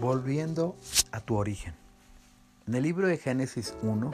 [0.00, 0.76] Volviendo
[1.12, 1.74] a tu origen.
[2.66, 4.12] En el libro de Génesis 1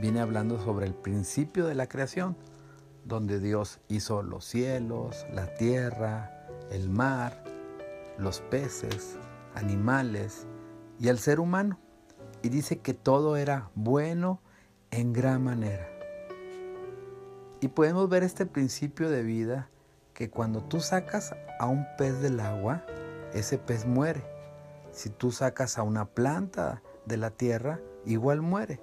[0.00, 2.34] viene hablando sobre el principio de la creación,
[3.04, 7.44] donde Dios hizo los cielos, la tierra, el mar,
[8.16, 9.18] los peces,
[9.54, 10.46] animales
[10.98, 11.78] y el ser humano.
[12.42, 14.40] Y dice que todo era bueno
[14.90, 15.86] en gran manera.
[17.60, 19.68] Y podemos ver este principio de vida
[20.14, 22.82] que cuando tú sacas a un pez del agua,
[23.34, 24.37] ese pez muere.
[24.90, 28.82] Si tú sacas a una planta de la tierra, igual muere.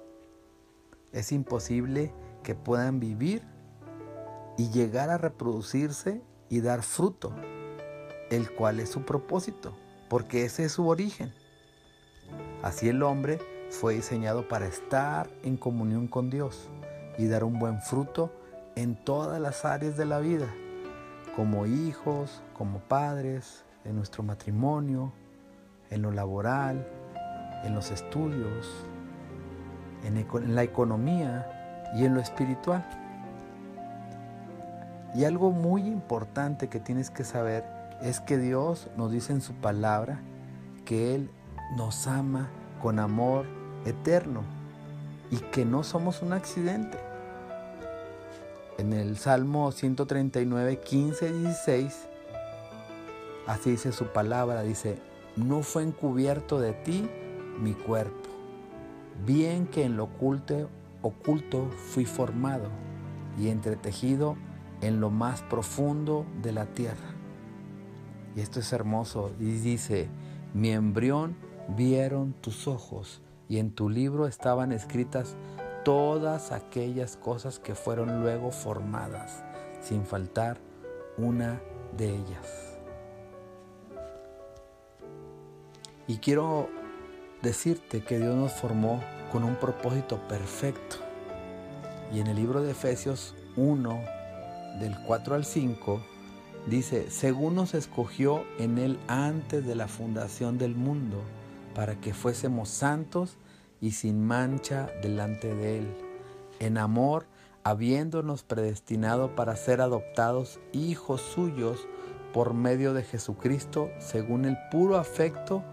[1.12, 3.42] Es imposible que puedan vivir
[4.56, 7.34] y llegar a reproducirse y dar fruto,
[8.30, 9.76] el cual es su propósito,
[10.08, 11.32] porque ese es su origen.
[12.62, 13.38] Así el hombre
[13.70, 16.68] fue diseñado para estar en comunión con Dios
[17.18, 18.32] y dar un buen fruto
[18.76, 20.52] en todas las áreas de la vida,
[21.34, 25.12] como hijos, como padres, en nuestro matrimonio,
[25.90, 26.86] en lo laboral,
[27.64, 28.86] en los estudios,
[30.04, 32.84] en, la economía y en lo espiritual.
[35.14, 37.64] Y algo muy importante que tienes que saber
[38.02, 40.20] es que Dios nos dice en su palabra
[40.84, 41.30] que Él
[41.76, 42.48] nos ama
[42.82, 43.46] con amor
[43.84, 44.42] eterno
[45.30, 46.98] y que no somos un accidente.
[48.78, 52.06] En el Salmo 139, 15, 16,
[53.46, 54.98] así dice su palabra, dice,
[55.36, 57.08] no fue encubierto de ti
[57.60, 58.28] mi cuerpo,
[59.24, 60.68] bien que en lo oculto,
[61.02, 62.68] oculto fui formado
[63.38, 64.36] y entretejido
[64.80, 67.14] en lo más profundo de la tierra.
[68.34, 70.08] Y esto es hermoso, y dice,
[70.52, 71.36] mi embrión
[71.68, 75.36] vieron tus ojos, y en tu libro estaban escritas
[75.84, 79.44] todas aquellas cosas que fueron luego formadas,
[79.80, 80.58] sin faltar
[81.16, 81.60] una
[81.96, 82.65] de ellas.
[86.08, 86.68] Y quiero
[87.42, 90.96] decirte que Dios nos formó con un propósito perfecto.
[92.12, 94.00] Y en el libro de Efesios 1,
[94.78, 96.00] del 4 al 5,
[96.66, 101.22] dice, según nos escogió en Él antes de la fundación del mundo,
[101.74, 103.36] para que fuésemos santos
[103.80, 105.94] y sin mancha delante de Él,
[106.60, 107.26] en amor,
[107.64, 111.88] habiéndonos predestinado para ser adoptados hijos suyos
[112.32, 115.64] por medio de Jesucristo, según el puro afecto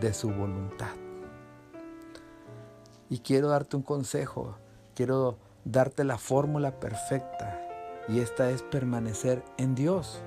[0.00, 0.92] de su voluntad.
[3.08, 4.56] Y quiero darte un consejo,
[4.94, 7.60] quiero darte la fórmula perfecta,
[8.08, 10.22] y esta es permanecer en Dios.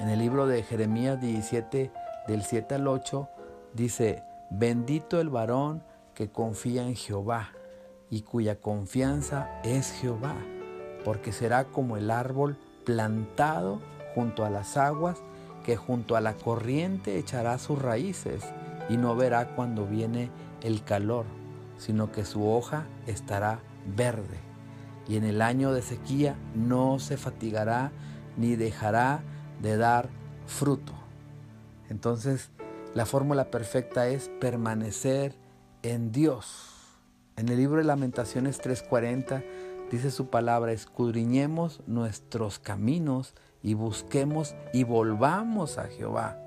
[0.00, 1.92] En el libro de Jeremías 17,
[2.26, 3.28] del 7 al 8,
[3.74, 5.82] dice, bendito el varón
[6.14, 7.50] que confía en Jehová
[8.10, 10.34] y cuya confianza es Jehová,
[11.04, 13.80] porque será como el árbol plantado
[14.14, 15.22] junto a las aguas,
[15.64, 18.44] que junto a la corriente echará sus raíces
[18.88, 20.30] y no verá cuando viene
[20.62, 21.24] el calor,
[21.78, 23.60] sino que su hoja estará
[23.96, 24.38] verde.
[25.08, 27.92] Y en el año de sequía no se fatigará
[28.36, 29.22] ni dejará
[29.60, 30.08] de dar
[30.46, 30.92] fruto.
[31.88, 32.50] Entonces,
[32.94, 35.34] la fórmula perfecta es permanecer
[35.82, 36.70] en Dios.
[37.36, 39.42] En el libro de Lamentaciones 3:40
[39.90, 46.38] dice su palabra, escudriñemos nuestros caminos y busquemos y volvamos a Jehová.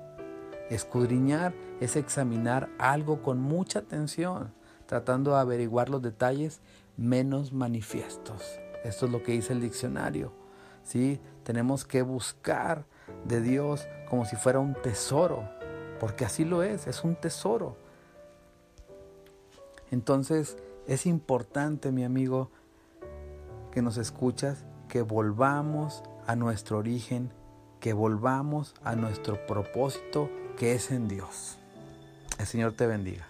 [0.70, 4.54] Escudriñar es examinar algo con mucha atención,
[4.86, 6.60] tratando de averiguar los detalles
[6.96, 8.60] menos manifiestos.
[8.84, 10.32] Esto es lo que dice el diccionario.
[10.84, 11.20] ¿sí?
[11.42, 12.86] Tenemos que buscar
[13.24, 15.42] de Dios como si fuera un tesoro,
[15.98, 17.76] porque así lo es, es un tesoro.
[19.90, 20.56] Entonces
[20.86, 22.52] es importante, mi amigo,
[23.72, 27.32] que nos escuchas, que volvamos a nuestro origen,
[27.80, 31.56] que volvamos a nuestro propósito que es en Dios.
[32.38, 33.26] El Señor te bendiga.